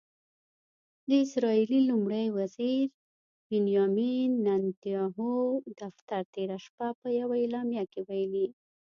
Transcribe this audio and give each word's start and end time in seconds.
د 1.09 1.11
اسرائیلي 1.25 1.79
لومړي 1.89 2.25
وزیر 2.37 2.85
بنیامن 3.49 4.29
نتنیاهو 4.45 5.33
دفتر 5.81 6.21
تېره 6.33 6.57
شپه 6.65 6.87
په 6.99 7.07
یوه 7.19 7.35
اعلامیه 7.41 7.83
کې 7.91 8.01
ویلي 8.07 8.47